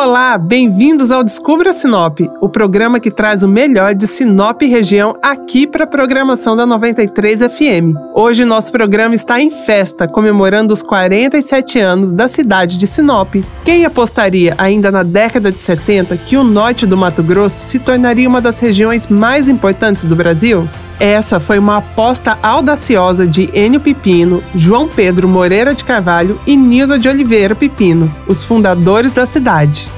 [0.00, 5.66] Olá, bem-vindos ao Descubra Sinop, o programa que traz o melhor de Sinop região aqui
[5.66, 7.98] para a programação da 93 FM.
[8.14, 13.34] Hoje nosso programa está em festa, comemorando os 47 anos da cidade de Sinop.
[13.64, 18.28] Quem apostaria ainda na década de 70 que o norte do Mato Grosso se tornaria
[18.28, 20.68] uma das regiões mais importantes do Brasil?
[21.00, 26.98] Essa foi uma aposta audaciosa de Enio Pipino, João Pedro Moreira de Carvalho e Nilza
[26.98, 29.88] de Oliveira Pipino, os fundadores da cidade.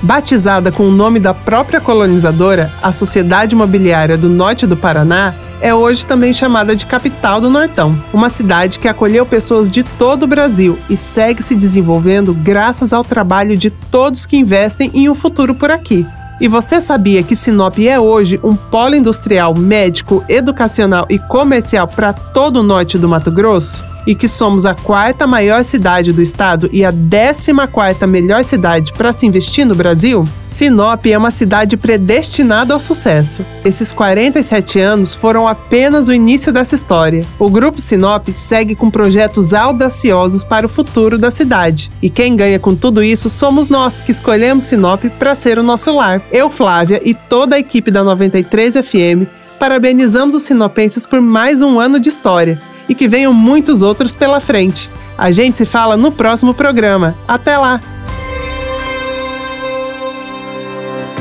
[0.00, 5.74] Batizada com o nome da própria colonizadora, a Sociedade Imobiliária do Norte do Paraná é
[5.74, 10.28] hoje também chamada de capital do Nortão, uma cidade que acolheu pessoas de todo o
[10.28, 15.54] Brasil e segue se desenvolvendo graças ao trabalho de todos que investem em um futuro
[15.54, 16.06] por aqui.
[16.40, 22.12] E você sabia que Sinop é hoje um polo industrial, médico, educacional e comercial para
[22.12, 23.93] todo o norte do Mato Grosso?
[24.06, 28.92] E que somos a quarta maior cidade do estado e a décima quarta melhor cidade
[28.92, 30.28] para se investir no Brasil?
[30.46, 33.44] Sinop é uma cidade predestinada ao sucesso.
[33.64, 37.26] Esses 47 anos foram apenas o início dessa história.
[37.38, 41.90] O Grupo Sinop segue com projetos audaciosos para o futuro da cidade.
[42.00, 45.94] E quem ganha com tudo isso somos nós que escolhemos Sinop para ser o nosso
[45.94, 46.22] lar.
[46.30, 49.26] Eu, Flávia e toda a equipe da 93 FM
[49.58, 54.40] parabenizamos os sinopenses por mais um ano de história e que venham muitos outros pela
[54.40, 54.90] frente.
[55.16, 57.14] A gente se fala no próximo programa.
[57.26, 57.80] Até lá!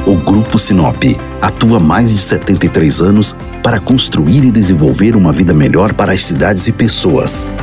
[0.05, 1.01] O Grupo Sinop
[1.41, 6.67] atua mais de 73 anos para construir e desenvolver uma vida melhor para as cidades
[6.67, 7.53] e pessoas.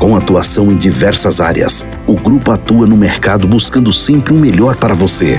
[0.00, 4.94] Com atuação em diversas áreas, o grupo atua no mercado buscando sempre o melhor para
[4.94, 5.38] você.